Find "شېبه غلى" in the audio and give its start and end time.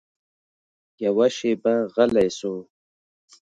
1.35-2.27